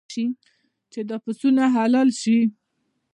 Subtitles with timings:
[0.91, 2.37] چې دا پسونه حلال شي.